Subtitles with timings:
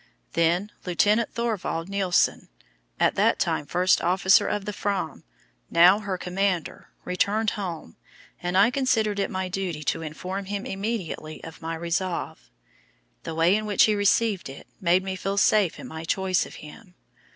[0.33, 2.49] Then Lieutenant Thorvald Nilsen
[2.99, 5.23] at that time first officer of the Fram,
[5.69, 7.97] now her commander returned home,
[8.41, 12.49] and I considered it my duty to inform him immediately of my resolve.
[13.25, 16.55] The way in which he received it made me feel safe in my choice of
[16.65, 16.95] him.